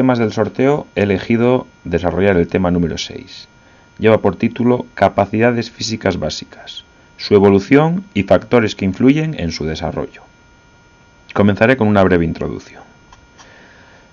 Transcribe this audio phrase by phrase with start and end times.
[0.00, 3.48] temas del sorteo he elegido desarrollar el tema número 6.
[3.98, 6.86] Lleva por título Capacidades físicas básicas,
[7.18, 10.22] su evolución y factores que influyen en su desarrollo.
[11.34, 12.82] Comenzaré con una breve introducción.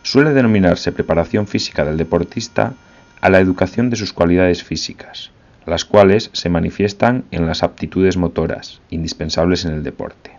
[0.03, 2.73] Suele denominarse preparación física del deportista
[3.21, 5.31] a la educación de sus cualidades físicas,
[5.65, 10.31] las cuales se manifiestan en las aptitudes motoras, indispensables en el deporte.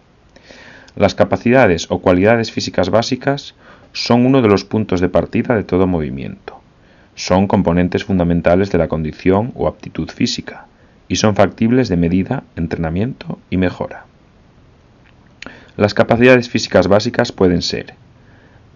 [0.95, 3.55] Las capacidades o cualidades físicas básicas
[3.99, 6.61] son uno de los puntos de partida de todo movimiento.
[7.17, 10.67] Son componentes fundamentales de la condición o aptitud física
[11.09, 14.05] y son factibles de medida, entrenamiento y mejora.
[15.77, 17.95] Las capacidades físicas básicas pueden ser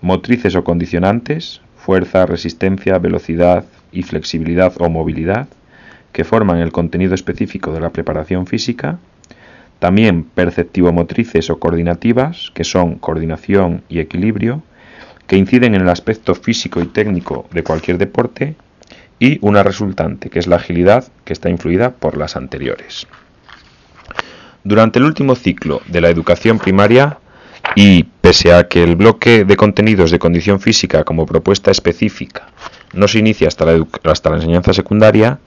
[0.00, 5.46] motrices o condicionantes, fuerza, resistencia, velocidad y flexibilidad o movilidad,
[6.12, 8.98] que forman el contenido específico de la preparación física,
[9.78, 14.62] también perceptivo-motrices o coordinativas, que son coordinación y equilibrio,
[15.32, 18.54] que inciden en el aspecto físico y técnico de cualquier deporte,
[19.18, 23.06] y una resultante, que es la agilidad, que está influida por las anteriores.
[24.62, 27.16] Durante el último ciclo de la educación primaria,
[27.74, 32.48] y pese a que el bloque de contenidos de condición física como propuesta específica
[32.92, 35.38] no se inicia hasta la, enseñanza secundaria,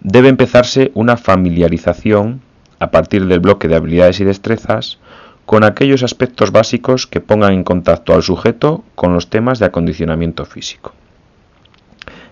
[0.00, 2.40] debe empezarse una familiarización
[2.80, 4.98] a partir del bloque de habilidades y destrezas,
[5.46, 10.44] con aquellos aspectos básicos que pongan en contacto al sujeto con los temas de acondicionamiento
[10.44, 10.92] físico.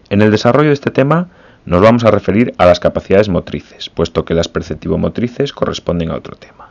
[0.09, 1.29] En el desarrollo de este tema
[1.65, 6.37] nos vamos a referir a las capacidades motrices, puesto que las perceptivo-motrices corresponden a otro
[6.37, 6.71] tema.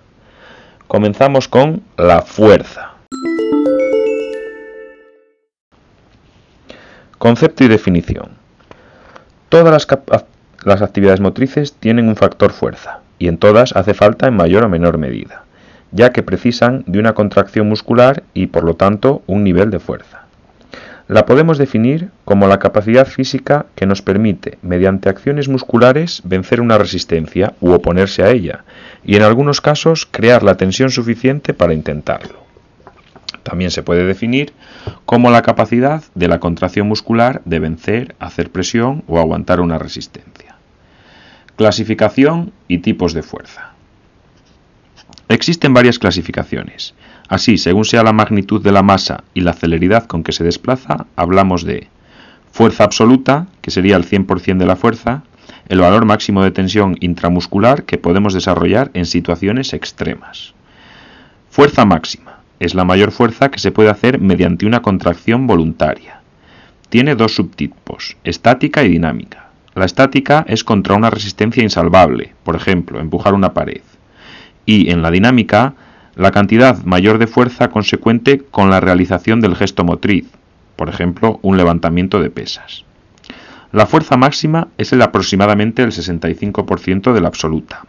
[0.87, 2.93] Comenzamos con la fuerza.
[7.17, 8.31] Concepto y definición.
[9.49, 9.87] Todas las,
[10.63, 14.69] las actividades motrices tienen un factor fuerza, y en todas hace falta en mayor o
[14.69, 15.43] menor medida,
[15.91, 20.25] ya que precisan de una contracción muscular y por lo tanto un nivel de fuerza.
[21.09, 26.77] La podemos definir como la capacidad física que nos permite, mediante acciones musculares, vencer una
[26.77, 28.63] resistencia u oponerse a ella,
[29.03, 32.43] y en algunos casos crear la tensión suficiente para intentarlo.
[33.41, 34.53] También se puede definir
[35.05, 40.57] como la capacidad de la contracción muscular de vencer, hacer presión o aguantar una resistencia.
[41.55, 43.73] Clasificación y tipos de fuerza.
[45.31, 46.95] Existen varias clasificaciones.
[47.27, 51.05] Así, según sea la magnitud de la masa y la celeridad con que se desplaza,
[51.15, 51.87] hablamos de
[52.51, 55.21] fuerza absoluta, que sería el 100% de la fuerza,
[55.67, 60.55] el valor máximo de tensión intramuscular que podemos desarrollar en situaciones extremas.
[61.51, 66.21] Fuerza máxima es la mayor fuerza que se puede hacer mediante una contracción voluntaria.
[66.89, 69.49] Tiene dos subtipos, estática y dinámica.
[69.75, 73.81] La estática es contra una resistencia insalvable, por ejemplo, empujar una pared.
[74.69, 75.73] Y en la dinámica,
[76.15, 80.27] la cantidad mayor de fuerza consecuente con la realización del gesto motriz,
[80.75, 82.85] por ejemplo, un levantamiento de pesas.
[83.71, 87.87] La fuerza máxima es el aproximadamente el 65% de la absoluta,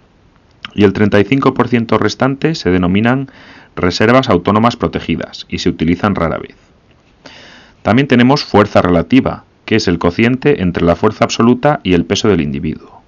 [0.75, 3.31] y el 35% restante se denominan
[3.77, 6.57] reservas autónomas protegidas y se utilizan rara vez.
[7.83, 12.29] También tenemos fuerza relativa, que es el cociente entre la fuerza absoluta y el peso
[12.29, 13.03] del individuo.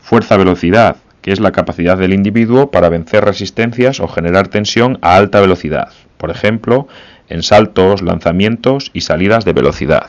[0.00, 5.40] Fuerza-velocidad, que es la capacidad del individuo para vencer resistencias o generar tensión a alta
[5.40, 5.88] velocidad,
[6.18, 6.86] por ejemplo,
[7.28, 10.06] en saltos, lanzamientos y salidas de velocidad.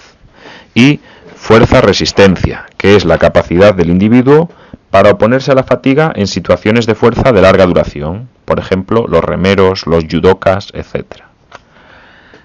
[0.76, 1.00] Y
[1.36, 4.52] fuerza-resistencia, que es la capacidad del individuo
[4.92, 9.24] para oponerse a la fatiga en situaciones de fuerza de larga duración, por ejemplo, los
[9.24, 11.24] remeros, los yudokas, etc.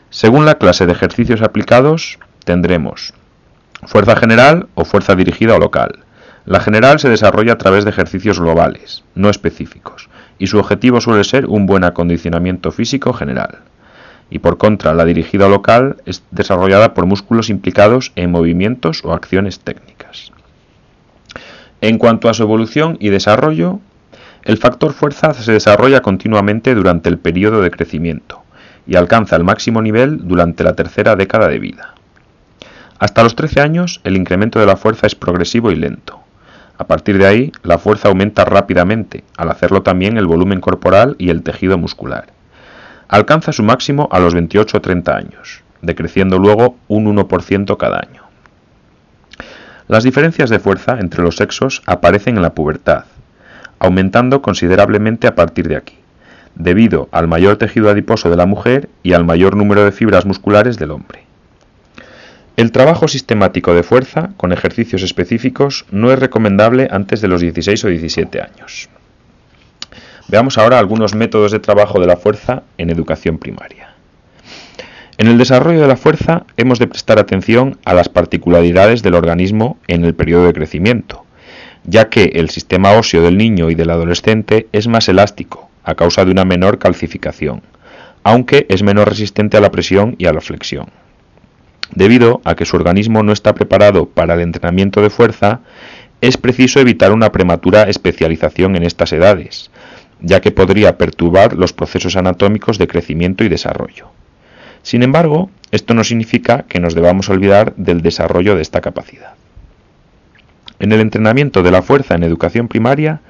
[0.08, 3.12] Según la clase de ejercicios aplicados, tendremos
[3.84, 6.06] Fuerza general o fuerza dirigida o local.
[6.44, 10.08] La general se desarrolla a través de ejercicios globales, no específicos,
[10.38, 13.60] y su objetivo suele ser un buen acondicionamiento físico general.
[14.28, 19.60] Y por contra, la dirigida local es desarrollada por músculos implicados en movimientos o acciones
[19.60, 20.32] técnicas.
[21.80, 23.78] En cuanto a su evolución y desarrollo,
[24.42, 28.42] el factor fuerza se desarrolla continuamente durante el periodo de crecimiento
[28.86, 31.94] y alcanza el máximo nivel durante la tercera década de vida.
[32.98, 36.21] Hasta los 13 años, el incremento de la fuerza es progresivo y lento.
[36.82, 41.30] A partir de ahí, la fuerza aumenta rápidamente, al hacerlo también el volumen corporal y
[41.30, 42.32] el tejido muscular.
[43.06, 48.24] Alcanza su máximo a los 28 o 30 años, decreciendo luego un 1% cada año.
[49.86, 53.04] Las diferencias de fuerza entre los sexos aparecen en la pubertad,
[53.78, 55.98] aumentando considerablemente a partir de aquí,
[56.56, 60.78] debido al mayor tejido adiposo de la mujer y al mayor número de fibras musculares
[60.78, 61.21] del hombre.
[62.56, 67.84] El trabajo sistemático de fuerza, con ejercicios específicos, no es recomendable antes de los 16
[67.84, 68.90] o 17 años.
[70.28, 73.94] Veamos ahora algunos métodos de trabajo de la fuerza en educación primaria.
[75.16, 79.78] En el desarrollo de la fuerza hemos de prestar atención a las particularidades del organismo
[79.88, 81.24] en el periodo de crecimiento,
[81.84, 86.24] ya que el sistema óseo del niño y del adolescente es más elástico a causa
[86.24, 87.62] de una menor calcificación,
[88.24, 90.86] aunque es menos resistente a la presión y a la flexión.
[91.94, 95.60] Debido a que su organismo no está preparado para el entrenamiento de fuerza,
[96.20, 99.70] es preciso evitar una prematura especialización en estas edades,
[100.20, 104.08] ya que podría perturbar los procesos anatómicos de crecimiento y desarrollo.
[104.82, 109.34] Sin embargo, esto no significa que nos debamos olvidar del desarrollo de esta capacidad.
[110.78, 113.20] En el entrenamiento de la fuerza en educación primaria,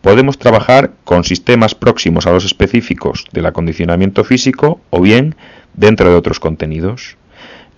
[0.00, 5.34] podemos trabajar con sistemas próximos a los específicos del acondicionamiento físico o bien
[5.74, 7.17] dentro de otros contenidos.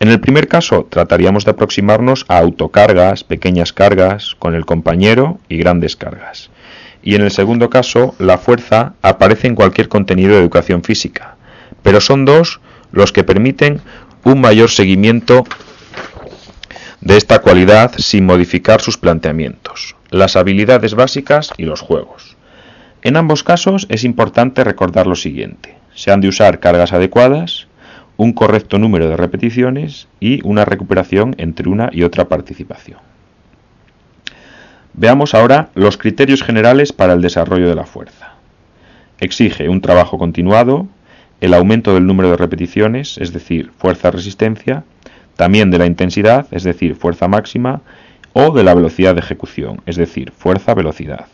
[0.00, 5.58] En el primer caso, trataríamos de aproximarnos a autocargas, pequeñas cargas, con el compañero y
[5.58, 6.49] grandes cargas.
[7.02, 11.37] Y en el segundo caso, la fuerza aparece en cualquier contenido de educación física,
[11.82, 12.61] pero son dos
[12.93, 13.82] los que permiten
[14.25, 15.44] un mayor seguimiento
[17.02, 22.38] de esta cualidad sin modificar sus planteamientos, las habilidades básicas y los juegos.
[23.02, 25.76] En ambos casos es importante recordar lo siguiente.
[25.94, 27.67] Se han de usar cargas adecuadas,
[28.20, 32.99] un correcto número de repeticiones y una recuperación entre una y otra participación.
[34.93, 38.34] Veamos ahora los criterios generales para el desarrollo de la fuerza.
[39.20, 40.87] Exige un trabajo continuado,
[41.40, 44.84] el aumento del número de repeticiones, es decir, fuerza-resistencia,
[45.37, 47.81] también de la intensidad, es decir, fuerza máxima,
[48.34, 51.25] o de la velocidad de ejecución, es decir, fuerza-velocidad.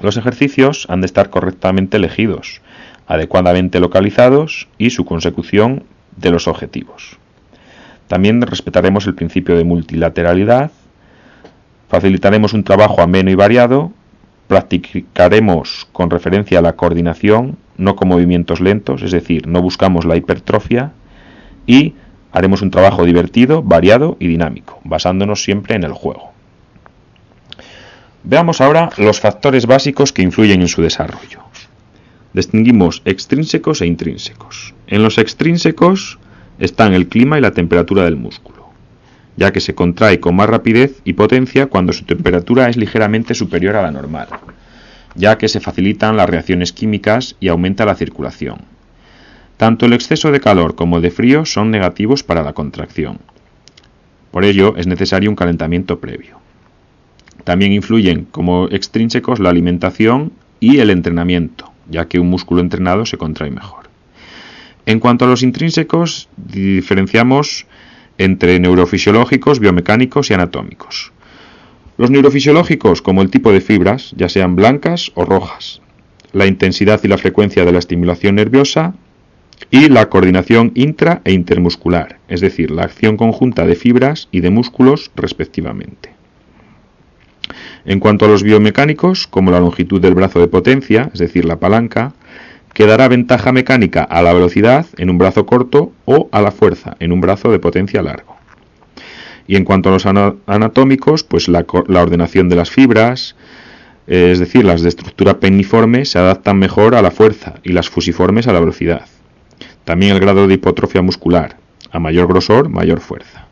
[0.00, 2.62] Los ejercicios han de estar correctamente elegidos,
[3.10, 5.82] adecuadamente localizados y su consecución
[6.16, 7.18] de los objetivos.
[8.06, 10.70] También respetaremos el principio de multilateralidad,
[11.88, 13.90] facilitaremos un trabajo ameno y variado,
[14.46, 20.16] practicaremos con referencia a la coordinación, no con movimientos lentos, es decir, no buscamos la
[20.16, 20.92] hipertrofia,
[21.66, 21.94] y
[22.30, 26.30] haremos un trabajo divertido, variado y dinámico, basándonos siempre en el juego.
[28.22, 31.49] Veamos ahora los factores básicos que influyen en su desarrollo.
[32.32, 34.74] Distinguimos extrínsecos e intrínsecos.
[34.86, 36.18] En los extrínsecos
[36.60, 38.68] están el clima y la temperatura del músculo,
[39.36, 43.74] ya que se contrae con más rapidez y potencia cuando su temperatura es ligeramente superior
[43.74, 44.28] a la normal,
[45.16, 48.58] ya que se facilitan las reacciones químicas y aumenta la circulación.
[49.56, 53.18] Tanto el exceso de calor como el de frío son negativos para la contracción.
[54.30, 56.38] Por ello es necesario un calentamiento previo.
[57.42, 63.18] También influyen como extrínsecos la alimentación y el entrenamiento, ya que un músculo entrenado se
[63.18, 63.90] contrae mejor.
[64.86, 67.66] En cuanto a los intrínsecos, diferenciamos
[68.18, 71.12] entre neurofisiológicos, biomecánicos y anatómicos.
[71.96, 75.82] Los neurofisiológicos, como el tipo de fibras, ya sean blancas o rojas,
[76.32, 78.94] la intensidad y la frecuencia de la estimulación nerviosa
[79.70, 84.50] y la coordinación intra e intermuscular, es decir, la acción conjunta de fibras y de
[84.50, 86.19] músculos respectivamente.
[87.84, 91.58] En cuanto a los biomecánicos, como la longitud del brazo de potencia, es decir, la
[91.58, 92.12] palanca,
[92.72, 96.96] que dará ventaja mecánica a la velocidad en un brazo corto o a la fuerza
[97.00, 98.36] en un brazo de potencia largo.
[99.46, 103.34] Y en cuanto a los anatómicos, pues la, la ordenación de las fibras,
[104.06, 108.46] es decir, las de estructura peniforme se adaptan mejor a la fuerza y las fusiformes
[108.46, 109.06] a la velocidad.
[109.84, 111.56] También el grado de hipotrofia muscular,
[111.90, 113.49] a mayor grosor, mayor fuerza.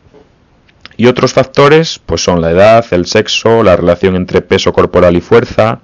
[0.99, 5.21] Y otros factores pues son la edad, el sexo, la relación entre peso corporal y
[5.21, 5.79] fuerza,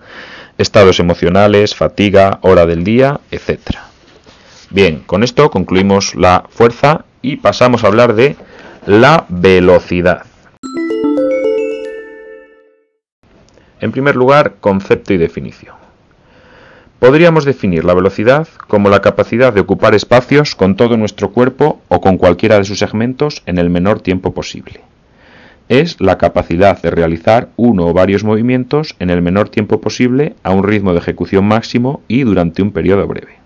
[0.57, 3.62] estados emocionales, fatiga, hora del día, etc.
[4.72, 8.36] Bien, con esto concluimos la fuerza y pasamos a hablar de
[8.88, 10.25] la velocidad.
[13.79, 15.75] En primer lugar, concepto y definición.
[17.00, 22.01] Podríamos definir la velocidad como la capacidad de ocupar espacios con todo nuestro cuerpo o
[22.01, 24.81] con cualquiera de sus segmentos en el menor tiempo posible
[25.67, 30.51] es la capacidad de realizar uno o varios movimientos en el menor tiempo posible a
[30.51, 33.38] un ritmo de ejecución máximo y durante un periodo breve.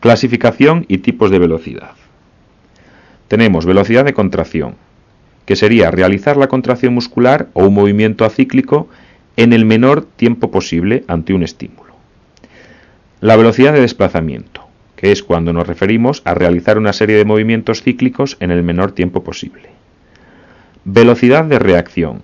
[0.00, 1.90] Clasificación y tipos de velocidad.
[3.28, 4.76] Tenemos velocidad de contracción,
[5.44, 8.88] que sería realizar la contracción muscular o un movimiento acíclico
[9.36, 11.94] en el menor tiempo posible ante un estímulo.
[13.20, 17.82] La velocidad de desplazamiento, que es cuando nos referimos a realizar una serie de movimientos
[17.82, 19.77] cíclicos en el menor tiempo posible.
[20.84, 22.22] Velocidad de reacción.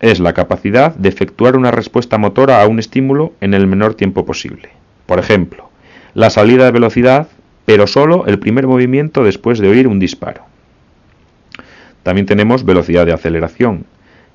[0.00, 4.24] Es la capacidad de efectuar una respuesta motora a un estímulo en el menor tiempo
[4.24, 4.70] posible.
[5.06, 5.68] Por ejemplo,
[6.14, 7.28] la salida de velocidad,
[7.66, 10.42] pero solo el primer movimiento después de oír un disparo.
[12.02, 13.84] También tenemos velocidad de aceleración,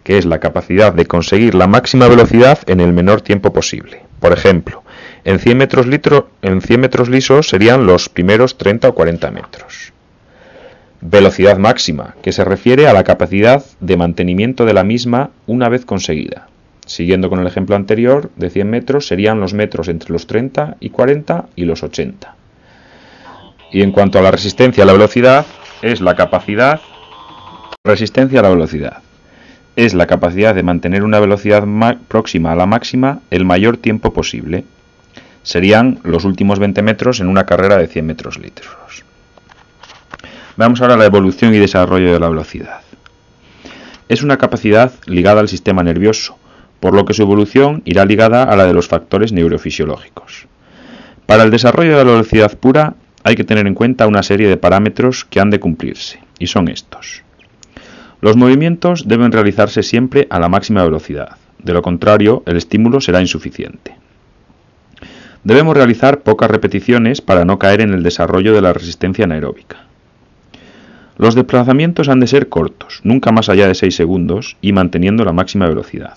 [0.04, 4.04] que es la capacidad de conseguir la máxima velocidad en el menor tiempo posible.
[4.20, 4.84] Por ejemplo,
[5.24, 9.92] En 100 metros, litro, en 100 metros lisos serían los primeros 30 o 40 metros.
[11.02, 15.86] Velocidad máxima, que se refiere a la capacidad de mantenimiento de la misma una vez
[15.86, 16.48] conseguida.
[16.88, 20.90] Siguiendo con el ejemplo anterior, de 100 metros serían los metros entre los 30 y
[20.90, 22.36] 40 y los 80.
[23.72, 25.46] Y en cuanto a la resistencia a la velocidad,
[25.82, 26.82] es la capacidad
[27.84, 28.98] resistencia a la velocidad.
[29.76, 31.64] Es la capacidad de mantener una velocidad
[32.08, 34.66] próxima a la máxima el mayor tiempo posible.
[35.44, 39.07] Serían los últimos 20 metros en una carrera de 100 metros litros.
[40.58, 42.82] Veamos ahora la evolución y desarrollo de la velocidad.
[44.10, 46.36] Es una capacidad ligada al sistema nervioso,
[46.80, 50.48] por lo que su evolución irá ligada a la de los factores neurofisiológicos.
[51.28, 54.58] Para el desarrollo de la velocidad pura hay que tener en cuenta una serie de
[54.58, 57.22] parámetros que han de cumplirse, y son estos.
[58.22, 63.22] Los movimientos deben realizarse siempre a la máxima velocidad, de lo contrario el estímulo será
[63.22, 63.96] insuficiente.
[65.44, 69.87] Debemos realizar pocas repeticiones para no caer en el desarrollo de la resistencia anaeróbica.
[71.18, 75.34] Los desplazamientos han de ser cortos, nunca más allá de 6 segundos y manteniendo la
[75.34, 76.16] máxima velocidad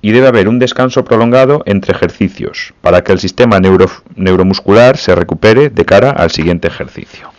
[0.00, 5.70] y debe haber un descanso prolongado entre ejercicios para que el sistema neuromuscular se recupere
[5.70, 7.30] de cara al siguiente ejercicio.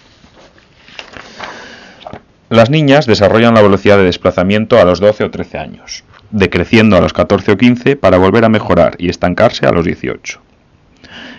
[2.49, 7.01] Las niñas desarrollan la velocidad de desplazamiento a los 12 o 13 años, decreciendo a
[7.01, 10.41] los 14 o 15 para volver a mejorar y estancarse a los 18.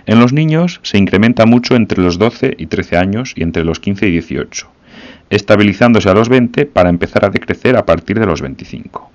[0.07, 3.81] En los niños se incrementa mucho entre los 12 y 13 años y entre los
[3.81, 4.69] 15 y 18,
[5.31, 9.11] estabilizándose a los 20 para empezar a decrecer a partir de los 25.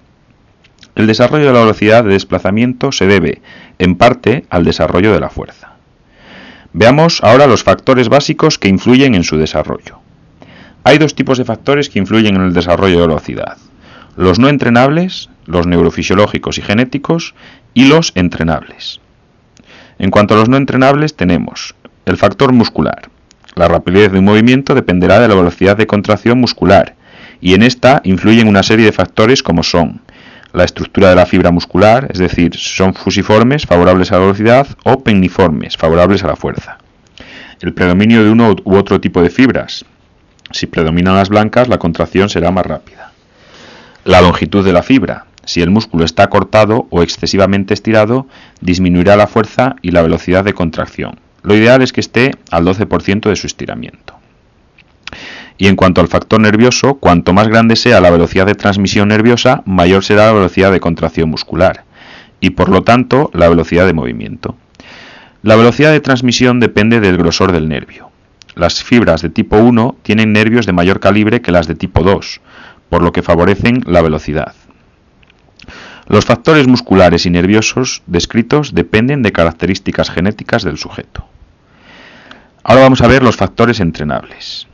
[0.95, 3.41] El desarrollo de la velocidad de desplazamiento se debe,
[3.79, 5.73] en parte, al desarrollo de la fuerza.
[6.71, 9.99] Veamos ahora los factores básicos que influyen en su desarrollo.
[10.85, 13.57] Hay dos tipos de factores que influyen en el desarrollo de velocidad.
[14.15, 17.35] Los no entrenables, los neurofisiológicos y genéticos,
[17.73, 19.01] y los entrenables.
[19.99, 23.09] En cuanto a los no entrenables tenemos el factor muscular.
[23.55, 26.95] La rapidez de un movimiento dependerá de la velocidad de contracción muscular,
[27.39, 30.01] y en esta influyen una serie de factores como son
[30.51, 35.03] la estructura de la fibra muscular, es decir, son fusiformes, favorables a la velocidad, o
[35.03, 36.77] penniformes, favorables a la fuerza.
[37.61, 39.85] El predominio de uno u otro tipo de fibras.
[40.51, 43.11] Si predominan las blancas, la contracción será más rápida.
[44.03, 45.25] La longitud de la fibra.
[45.45, 48.27] Si el músculo está cortado o excesivamente estirado,
[48.61, 51.19] disminuirá la fuerza y la velocidad de contracción.
[51.45, 54.15] Lo ideal es que esté al 12% de su estiramiento.
[55.59, 59.61] Y en cuanto al factor nervioso, cuanto más grande sea la velocidad de transmisión nerviosa,
[59.65, 61.83] mayor será la velocidad de contracción muscular
[62.39, 64.55] y por lo tanto la velocidad de movimiento.
[65.43, 68.09] La velocidad de transmisión depende del grosor del nervio.
[68.55, 72.41] Las fibras de tipo 1 tienen nervios de mayor calibre que las de tipo 2,
[72.89, 74.55] por lo que favorecen la velocidad.
[76.07, 81.27] Los factores musculares y nerviosos descritos dependen de características genéticas del sujeto.
[82.67, 84.65] Ahora vamos a ver los factores entrenables.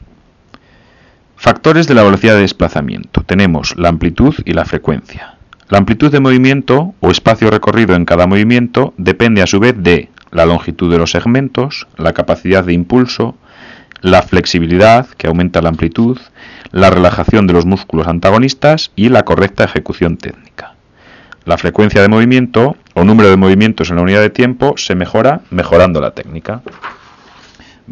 [1.35, 3.23] Factores de la velocidad de desplazamiento.
[3.23, 5.35] Tenemos la amplitud y la frecuencia.
[5.67, 10.07] La amplitud de movimiento o espacio recorrido en cada movimiento depende a su vez de
[10.31, 13.35] la longitud de los segmentos, la capacidad de impulso,
[13.99, 16.17] la flexibilidad, que aumenta la amplitud,
[16.71, 20.75] la relajación de los músculos antagonistas y la correcta ejecución técnica.
[21.43, 25.41] La frecuencia de movimiento o número de movimientos en la unidad de tiempo se mejora
[25.49, 26.61] mejorando la técnica.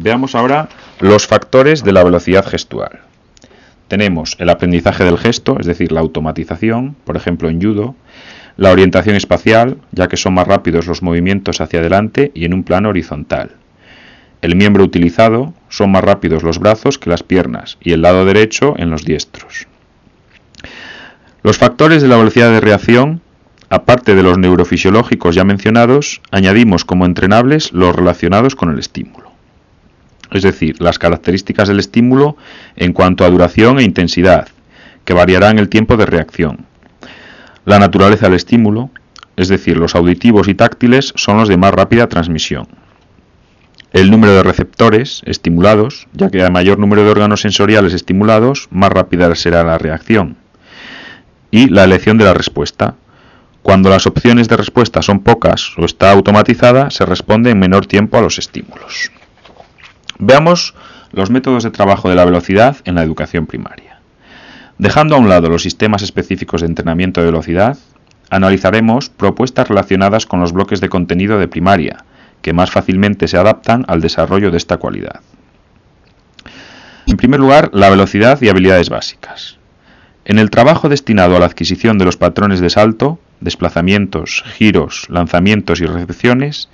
[0.02, 3.00] Veamos ahora los factores de la velocidad gestual.
[3.86, 7.94] Tenemos el aprendizaje del gesto, es decir, la automatización, por ejemplo en judo,
[8.56, 12.64] la orientación espacial, ya que son más rápidos los movimientos hacia adelante y en un
[12.64, 13.56] plano horizontal.
[14.40, 18.72] El miembro utilizado son más rápidos los brazos que las piernas y el lado derecho
[18.78, 19.66] en los diestros.
[21.42, 23.20] Los factores de la velocidad de reacción,
[23.68, 29.29] aparte de los neurofisiológicos ya mencionados, añadimos como entrenables los relacionados con el estímulo
[30.32, 32.36] es decir, las características del estímulo
[32.76, 34.48] en cuanto a duración e intensidad,
[35.04, 36.66] que variarán el tiempo de reacción.
[37.64, 38.90] La naturaleza del estímulo,
[39.36, 42.68] es decir, los auditivos y táctiles, son los de más rápida transmisión.
[43.92, 48.92] El número de receptores estimulados, ya que a mayor número de órganos sensoriales estimulados, más
[48.92, 50.36] rápida será la reacción.
[51.50, 52.94] Y la elección de la respuesta.
[53.62, 58.16] Cuando las opciones de respuesta son pocas o está automatizada, se responde en menor tiempo
[58.16, 59.10] a los estímulos.
[60.20, 60.74] Veamos
[61.12, 64.00] los métodos de trabajo de la velocidad en la educación primaria.
[64.76, 67.78] Dejando a un lado los sistemas específicos de entrenamiento de velocidad,
[68.28, 72.04] analizaremos propuestas relacionadas con los bloques de contenido de primaria,
[72.42, 75.20] que más fácilmente se adaptan al desarrollo de esta cualidad.
[77.06, 79.56] En primer lugar, la velocidad y habilidades básicas.
[80.26, 85.80] En el trabajo destinado a la adquisición de los patrones de salto, desplazamientos, giros, lanzamientos
[85.80, 86.68] y recepciones,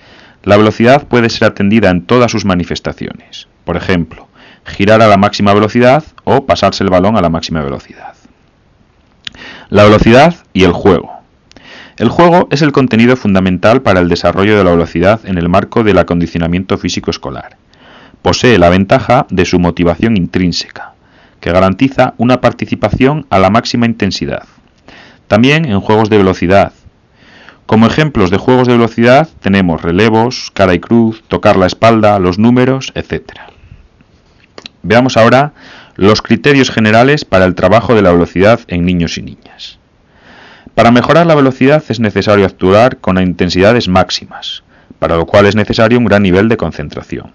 [0.47, 3.49] La velocidad puede ser atendida en todas sus manifestaciones.
[3.65, 4.29] Por ejemplo,
[4.65, 8.15] girar a la máxima velocidad o pasarse el balón a la máxima velocidad.
[9.71, 11.11] La velocidad y el juego.
[11.97, 15.83] El juego es el contenido fundamental para el desarrollo de la velocidad en el marco
[15.83, 17.57] del acondicionamiento físico escolar.
[18.23, 20.95] Posee la ventaja de su motivación intrínseca,
[21.41, 24.45] que garantiza una participación a la máxima intensidad.
[25.27, 26.73] También en juegos de velocidad.
[27.67, 32.39] Como ejemplos de juegos de velocidad tenemos relevos, cara y cruz, tocar la espalda, los
[32.39, 33.33] números, etc.
[34.85, 35.53] Veamos ahora
[35.97, 39.81] los criterios generales para el trabajo de la velocidad en niños y niñas.
[40.77, 44.63] Para mejorar la velocidad es necesario actuar con intensidades máximas,
[45.01, 47.33] para lo cual es necesario un gran nivel de concentración.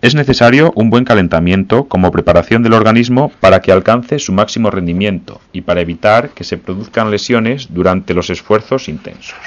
[0.00, 5.40] Es necesario un buen calentamiento como preparación del organismo para que alcance su máximo rendimiento
[5.52, 9.38] y para evitar que se produzcan lesiones durante los esfuerzos intensos.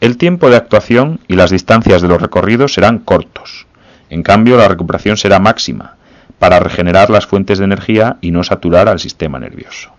[0.00, 3.66] El tiempo de actuación y las distancias de los recorridos serán cortos.
[4.08, 5.96] En cambio, la recuperación será máxima,
[6.38, 9.90] para regenerar las fuentes de energía y no saturar al sistema nervioso.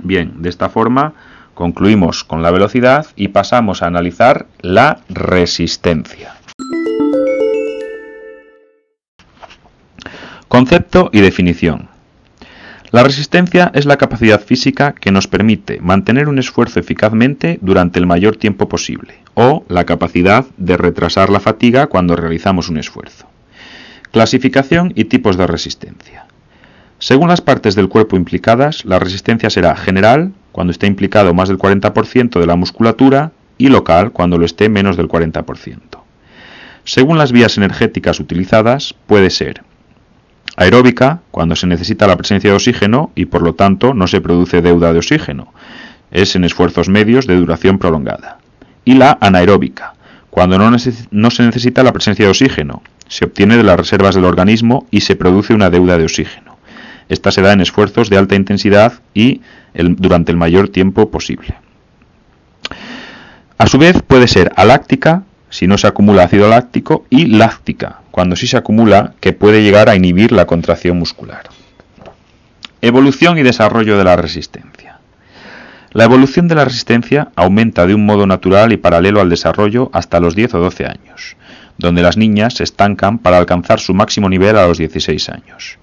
[0.00, 1.14] Bien, de esta forma
[1.54, 6.34] concluimos con la velocidad y pasamos a analizar la resistencia.
[10.60, 11.88] Concepto y definición.
[12.90, 18.04] La resistencia es la capacidad física que nos permite mantener un esfuerzo eficazmente durante el
[18.04, 23.26] mayor tiempo posible, o la capacidad de retrasar la fatiga cuando realizamos un esfuerzo.
[24.12, 26.26] Clasificación y tipos de resistencia.
[26.98, 31.56] Según las partes del cuerpo implicadas, la resistencia será general, cuando esté implicado más del
[31.56, 35.80] 40% de la musculatura, y local, cuando lo esté menos del 40%.
[36.84, 39.62] Según las vías energéticas utilizadas, puede ser
[40.60, 44.60] aeróbica, cuando se necesita la presencia de oxígeno y por lo tanto no se produce
[44.60, 45.54] deuda de oxígeno,
[46.10, 48.38] es en esfuerzos medios de duración prolongada.
[48.84, 49.94] Y la anaeróbica,
[50.28, 54.86] cuando no, se necesita la presencia de oxígeno, se obtiene de las reservas del organismo
[54.90, 56.58] y se produce una deuda de oxígeno.
[57.08, 59.40] Esta se da en esfuerzos de alta intensidad y
[59.72, 61.54] durante el mayor tiempo posible.
[63.56, 68.36] A su vez puede ser aláctica, si no se acumula ácido láctico, y láctica, cuando
[68.36, 71.48] sí se acumula, que puede llegar a inhibir la contracción muscular.
[72.80, 74.98] Evolución y desarrollo de la resistencia.
[75.92, 80.20] La evolución de la resistencia aumenta de un modo natural y paralelo al desarrollo hasta
[80.20, 81.36] los 10 o 12 años
[81.80, 85.78] donde las niñas se estancan para alcanzar su máximo nivel a los 16 años,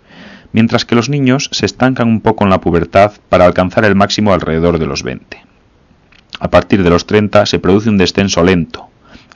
[0.53, 4.31] mientras que los niños se estancan un poco en la pubertad para alcanzar el máximo
[4.31, 5.43] alrededor de los 20.
[6.39, 8.86] A partir de los 30 se produce un descenso lento.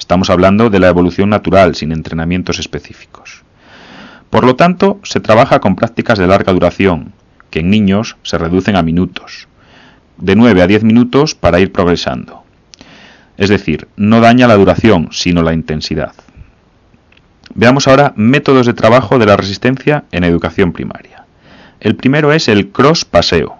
[0.01, 3.43] Estamos hablando de la evolución natural, sin entrenamientos específicos.
[4.31, 7.13] Por lo tanto, se trabaja con prácticas de larga duración,
[7.51, 9.47] que en niños se reducen a minutos,
[10.17, 12.43] de 9 a 10 minutos para ir progresando.
[13.37, 16.13] Es decir, no daña la duración, sino la intensidad.
[17.53, 21.25] Veamos ahora métodos de trabajo de la resistencia en educación primaria.
[21.79, 23.57] El primero es el cross paseo.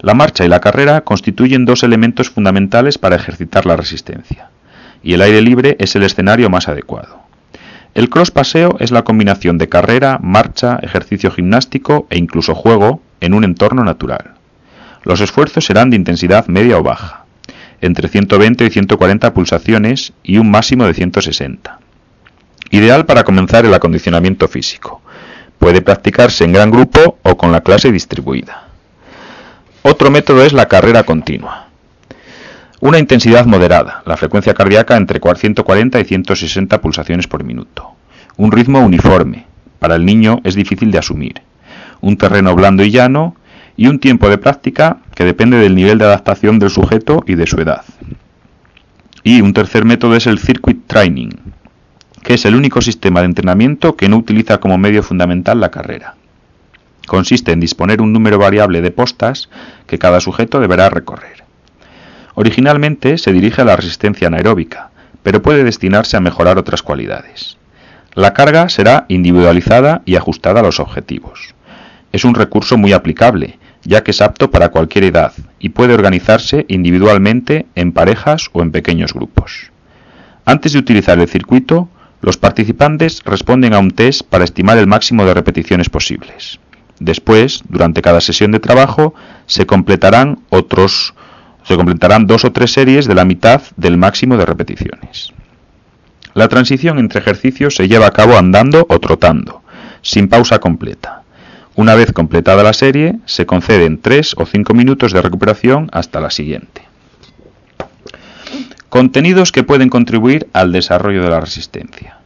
[0.00, 4.50] La marcha y la carrera constituyen dos elementos fundamentales para ejercitar la resistencia,
[5.02, 7.20] y el aire libre es el escenario más adecuado.
[7.94, 13.32] El cross paseo es la combinación de carrera, marcha, ejercicio gimnástico e incluso juego en
[13.32, 14.34] un entorno natural.
[15.02, 17.24] Los esfuerzos serán de intensidad media o baja,
[17.80, 21.78] entre 120 y 140 pulsaciones y un máximo de 160.
[22.70, 25.00] Ideal para comenzar el acondicionamiento físico.
[25.58, 28.64] Puede practicarse en gran grupo o con la clase distribuida.
[29.82, 31.65] Otro método es la carrera continua.
[32.86, 37.96] Una intensidad moderada, la frecuencia cardíaca entre 140 y 160 pulsaciones por minuto.
[38.36, 39.46] Un ritmo uniforme,
[39.80, 41.42] para el niño es difícil de asumir.
[42.00, 43.34] Un terreno blando y llano
[43.76, 47.48] y un tiempo de práctica que depende del nivel de adaptación del sujeto y de
[47.48, 47.82] su edad.
[49.24, 51.30] Y un tercer método es el circuit training,
[52.22, 56.14] que es el único sistema de entrenamiento que no utiliza como medio fundamental la carrera.
[57.08, 59.50] Consiste en disponer un número variable de postas
[59.88, 61.45] que cada sujeto deberá recorrer.
[62.36, 64.90] Originalmente se dirige a la resistencia anaeróbica,
[65.22, 67.56] pero puede destinarse a mejorar otras cualidades.
[68.14, 71.54] La carga será individualizada y ajustada a los objetivos.
[72.12, 76.66] Es un recurso muy aplicable, ya que es apto para cualquier edad y puede organizarse
[76.68, 79.70] individualmente en parejas o en pequeños grupos.
[80.44, 81.88] Antes de utilizar el circuito,
[82.20, 86.60] los participantes responden a un test para estimar el máximo de repeticiones posibles.
[87.00, 89.14] Después, durante cada sesión de trabajo,
[89.46, 91.14] se completarán otros
[91.66, 95.32] se completarán dos o tres series de la mitad del máximo de repeticiones.
[96.34, 99.62] La transición entre ejercicios se lleva a cabo andando o trotando,
[100.02, 101.22] sin pausa completa.
[101.74, 106.30] Una vez completada la serie, se conceden tres o cinco minutos de recuperación hasta la
[106.30, 106.82] siguiente.
[108.88, 112.18] Contenidos que pueden contribuir al desarrollo de la resistencia.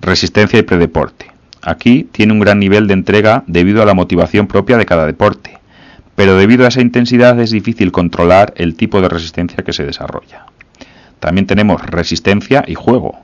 [0.00, 1.32] Resistencia y predeporte.
[1.62, 5.58] Aquí tiene un gran nivel de entrega debido a la motivación propia de cada deporte,
[6.16, 10.46] pero debido a esa intensidad es difícil controlar el tipo de resistencia que se desarrolla.
[11.20, 13.18] También tenemos resistencia y juego.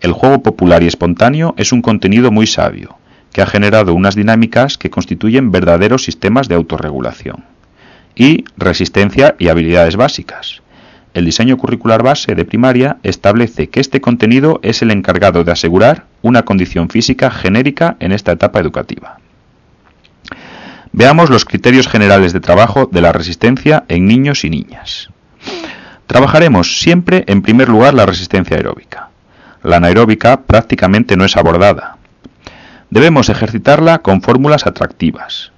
[0.00, 2.96] El juego popular y espontáneo es un contenido muy sabio,
[3.32, 7.44] que ha generado unas dinámicas que constituyen verdaderos sistemas de autorregulación.
[8.14, 10.62] Y resistencia y habilidades básicas.
[11.14, 16.04] El diseño curricular base de primaria establece que este contenido es el encargado de asegurar
[16.22, 19.21] una condición física genérica en esta etapa educativa.
[20.92, 25.08] Veamos los criterios generales de trabajo de la resistencia en niños y niñas.
[26.06, 29.08] Trabajaremos siempre en primer lugar la resistencia aeróbica.
[29.62, 31.96] La anaeróbica prácticamente no es abordada.
[32.90, 35.52] Debemos ejercitarla con fórmulas atractivas,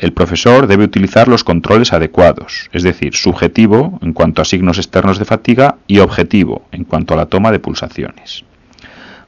[0.00, 5.18] el profesor debe utilizar los controles adecuados, es decir, subjetivo en cuanto a signos externos
[5.18, 8.46] de fatiga y objetivo en cuanto a la toma de pulsaciones.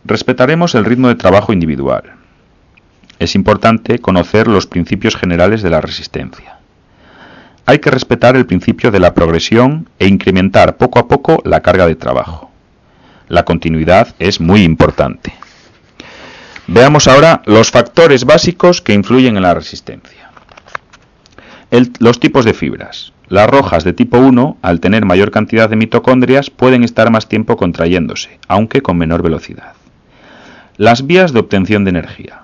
[0.07, 2.15] Respetaremos el ritmo de trabajo individual.
[3.23, 6.59] Es importante conocer los principios generales de la resistencia.
[7.67, 11.87] Hay que respetar el principio de la progresión e incrementar poco a poco la carga
[11.87, 12.51] de trabajo.
[13.29, 15.33] La continuidad es muy importante.
[16.67, 20.33] Veamos ahora los factores básicos que influyen en la resistencia
[22.01, 23.13] los tipos de fibras.
[23.29, 27.57] Las rojas de tipo 1, al tener mayor cantidad de mitocondrias, pueden estar más tiempo
[27.57, 29.73] contrayéndose, aunque con menor velocidad.
[30.77, 32.42] Las vías de obtención de energía.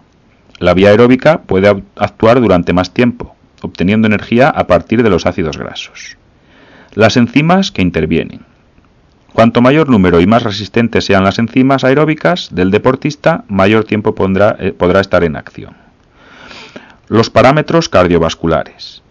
[0.59, 5.57] La vía aeróbica puede actuar durante más tiempo, obteniendo energía a partir de los ácidos
[5.57, 6.17] grasos.
[6.95, 8.41] Las enzimas que intervienen.
[9.33, 14.15] Cuanto mayor número y más resistentes sean las enzimas aeróbicas del deportista, mayor tiempo
[14.59, 15.77] eh, podrá estar en acción.
[17.07, 19.03] Los parámetros cardiovasculares.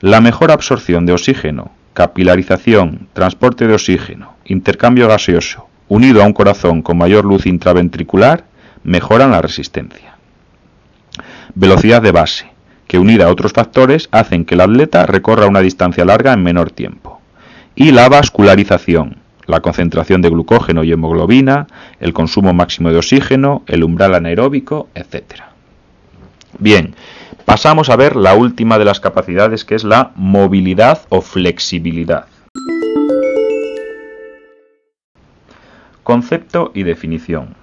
[0.00, 6.82] La mejor absorción de oxígeno, capilarización, transporte de oxígeno, intercambio gaseoso, unido a un corazón
[6.82, 8.44] con mayor luz intraventricular,
[8.82, 10.13] mejoran la resistencia.
[11.54, 12.50] Velocidad de base,
[12.86, 16.70] que unida a otros factores hacen que el atleta recorra una distancia larga en menor
[16.70, 17.20] tiempo.
[17.74, 21.66] Y la vascularización, la concentración de glucógeno y hemoglobina,
[22.00, 25.42] el consumo máximo de oxígeno, el umbral anaeróbico, etc.
[26.58, 26.94] Bien,
[27.44, 32.26] Pasamos a ver la última de las capacidades que es la movilidad o flexibilidad.
[36.02, 37.54] Concepto y definición.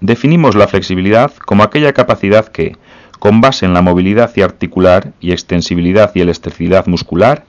[0.00, 2.76] Definimos la flexibilidad como aquella capacidad que,
[3.18, 7.44] con base en la movilidad y articular y extensibilidad y elasticidad muscular,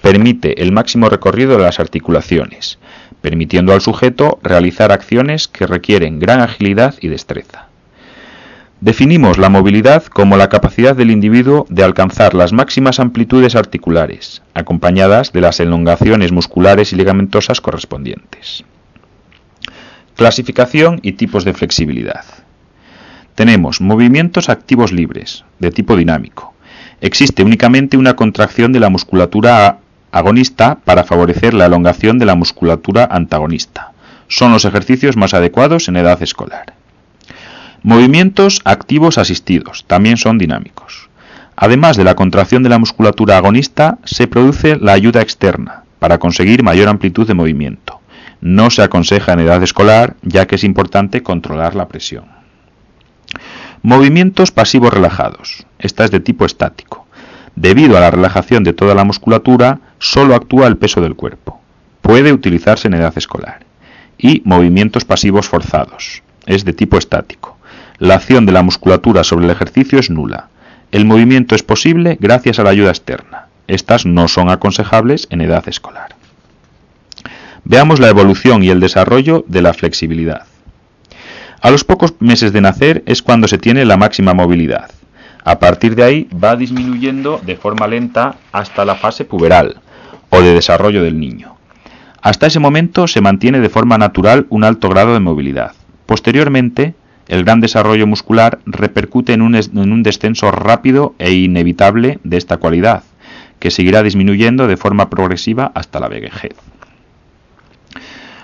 [0.00, 2.78] permite el máximo recorrido de las articulaciones,
[3.20, 7.68] permitiendo al sujeto realizar acciones que requieren gran agilidad y destreza.
[8.80, 15.32] Definimos la movilidad como la capacidad del individuo de alcanzar las máximas amplitudes articulares, acompañadas
[15.32, 18.64] de las elongaciones musculares y ligamentosas correspondientes.
[20.18, 22.24] Clasificación y tipos de flexibilidad.
[23.36, 26.54] Tenemos movimientos activos libres, de tipo dinámico.
[27.00, 29.78] Existe únicamente una contracción de la musculatura
[30.10, 33.92] agonista para favorecer la elongación de la musculatura antagonista.
[34.26, 36.74] Son los ejercicios más adecuados en edad escolar.
[37.84, 41.10] Movimientos activos asistidos también son dinámicos.
[41.54, 46.64] Además de la contracción de la musculatura agonista, se produce la ayuda externa para conseguir
[46.64, 47.97] mayor amplitud de movimiento.
[48.40, 52.26] No se aconseja en edad escolar, ya que es importante controlar la presión.
[53.82, 55.66] Movimientos pasivos relajados.
[55.78, 57.06] Esta es de tipo estático.
[57.56, 61.60] Debido a la relajación de toda la musculatura, solo actúa el peso del cuerpo.
[62.00, 63.66] Puede utilizarse en edad escolar.
[64.16, 66.22] Y movimientos pasivos forzados.
[66.46, 67.58] Es de tipo estático.
[67.98, 70.48] La acción de la musculatura sobre el ejercicio es nula.
[70.92, 73.46] El movimiento es posible gracias a la ayuda externa.
[73.66, 76.17] Estas no son aconsejables en edad escolar.
[77.64, 80.42] Veamos la evolución y el desarrollo de la flexibilidad.
[81.60, 84.90] A los pocos meses de nacer es cuando se tiene la máxima movilidad.
[85.44, 89.80] A partir de ahí va disminuyendo de forma lenta hasta la fase puberal
[90.30, 91.56] o de desarrollo del niño.
[92.20, 95.72] Hasta ese momento se mantiene de forma natural un alto grado de movilidad.
[96.06, 96.94] Posteriormente,
[97.28, 103.02] el gran desarrollo muscular repercute en un, descenso rápido e inevitable de esta cualidad,
[103.58, 106.54] que seguirá disminuyendo de forma progresiva hasta la vejez.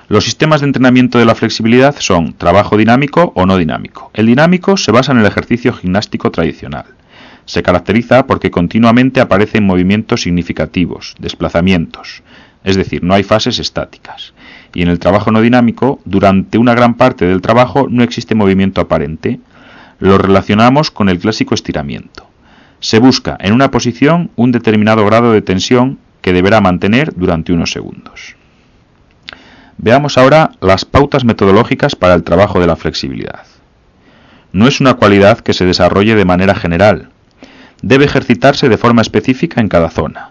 [0.08, 4.10] Los sistemas de entrenamiento de la flexibilidad son trabajo dinámico o no dinámico.
[4.12, 6.84] El dinámico se basa en el ejercicio gimnástico tradicional.
[7.46, 12.22] Se caracteriza porque continuamente aparecen movimientos significativos, desplazamientos,
[12.64, 14.34] es decir, no hay fases estáticas
[14.74, 18.80] y en el trabajo no dinámico, durante una gran parte del trabajo no existe movimiento
[18.80, 19.40] aparente.
[20.00, 22.26] Lo relacionamos con el clásico estiramiento.
[22.80, 27.70] Se busca en una posición un determinado grado de tensión que deberá mantener durante unos
[27.70, 28.36] segundos.
[29.78, 33.42] Veamos ahora las pautas metodológicas para el trabajo de la flexibilidad.
[34.52, 37.08] No es una cualidad que se desarrolle de manera general.
[37.82, 40.30] Debe ejercitarse de forma específica en cada zona.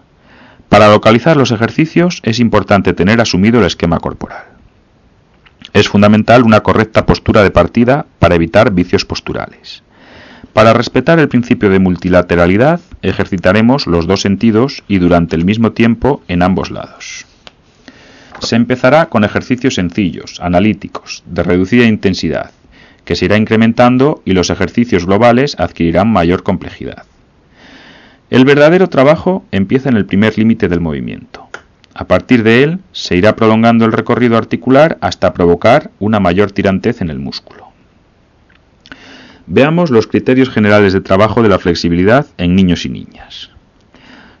[0.68, 4.44] Para localizar los ejercicios es importante tener asumido el esquema corporal.
[5.72, 9.82] Es fundamental una correcta postura de partida para evitar vicios posturales.
[10.52, 16.22] Para respetar el principio de multilateralidad, ejercitaremos los dos sentidos y durante el mismo tiempo
[16.28, 17.26] en ambos lados.
[18.40, 22.50] Se empezará con ejercicios sencillos, analíticos, de reducida intensidad,
[23.04, 27.04] que se irá incrementando y los ejercicios globales adquirirán mayor complejidad.
[28.30, 31.48] El verdadero trabajo empieza en el primer límite del movimiento.
[31.94, 37.00] A partir de él se irá prolongando el recorrido articular hasta provocar una mayor tirantez
[37.00, 37.68] en el músculo.
[39.46, 43.50] Veamos los criterios generales de trabajo de la flexibilidad en niños y niñas.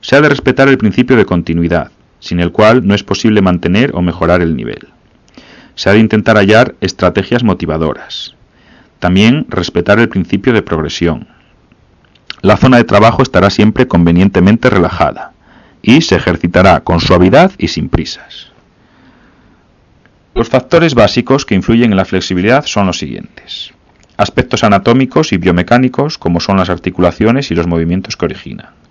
[0.00, 1.92] Se ha de respetar el principio de continuidad,
[2.24, 4.88] sin el cual no es posible mantener o mejorar el nivel.
[5.74, 8.34] Se ha de intentar hallar estrategias motivadoras.
[8.98, 11.28] También respetar el principio de progresión.
[12.40, 15.32] La zona de trabajo estará siempre convenientemente relajada
[15.82, 18.52] y se ejercitará con suavidad y sin prisas.
[20.34, 23.74] Los factores básicos que influyen en la flexibilidad son los siguientes.
[24.16, 28.83] Aspectos anatómicos y biomecánicos como son las articulaciones y los movimientos que originan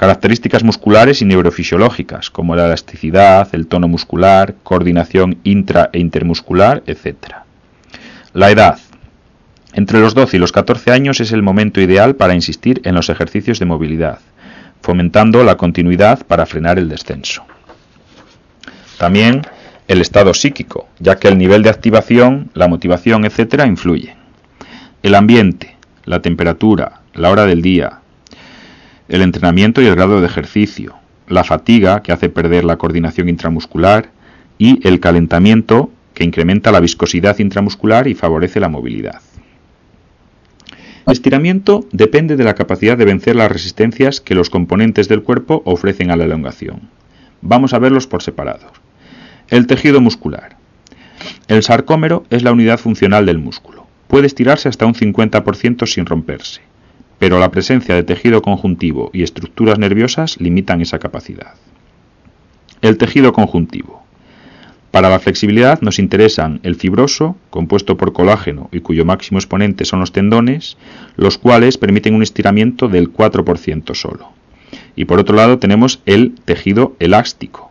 [0.00, 7.16] Características musculares y neurofisiológicas, como la elasticidad, el tono muscular, coordinación intra e intermuscular, etc.
[8.32, 8.78] La edad.
[9.74, 13.10] Entre los 12 y los 14 años es el momento ideal para insistir en los
[13.10, 14.20] ejercicios de movilidad,
[14.80, 17.44] fomentando la continuidad para frenar el descenso.
[18.96, 19.42] También
[19.86, 23.66] el estado psíquico, ya que el nivel de activación, la motivación, etc.
[23.66, 24.16] influyen.
[25.02, 27.99] El ambiente, la temperatura, la hora del día,
[29.10, 30.94] el entrenamiento y el grado de ejercicio,
[31.28, 34.10] la fatiga, que hace perder la coordinación intramuscular,
[34.56, 39.20] y el calentamiento, que incrementa la viscosidad intramuscular y favorece la movilidad.
[41.06, 45.62] El estiramiento depende de la capacidad de vencer las resistencias que los componentes del cuerpo
[45.64, 46.88] ofrecen a la elongación.
[47.40, 48.70] Vamos a verlos por separado.
[49.48, 50.56] El tejido muscular.
[51.48, 53.88] El sarcómero es la unidad funcional del músculo.
[54.06, 56.69] Puede estirarse hasta un 50% sin romperse
[57.20, 61.52] pero la presencia de tejido conjuntivo y estructuras nerviosas limitan esa capacidad.
[62.80, 64.02] El tejido conjuntivo.
[64.90, 70.00] Para la flexibilidad nos interesan el fibroso, compuesto por colágeno y cuyo máximo exponente son
[70.00, 70.78] los tendones,
[71.16, 74.30] los cuales permiten un estiramiento del 4% solo.
[74.96, 77.70] Y por otro lado tenemos el tejido elástico,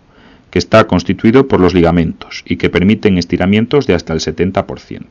[0.51, 5.05] que está constituido por los ligamentos y que permiten estiramientos de hasta el 70%.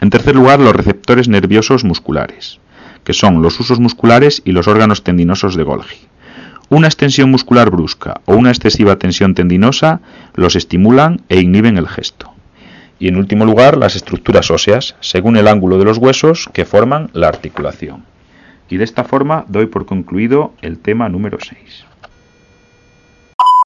[0.00, 2.60] En tercer lugar, los receptores nerviosos musculares
[3.04, 5.98] que son los usos musculares y los órganos tendinosos de Golgi.
[6.68, 10.00] Una extensión muscular brusca o una excesiva tensión tendinosa
[10.34, 12.32] los estimulan e inhiben el gesto.
[13.00, 17.10] Y en último lugar, las estructuras óseas, según el ángulo de los huesos que forman
[17.12, 18.04] la articulación.
[18.68, 21.89] Y de esta forma doy por concluido el tema número 6.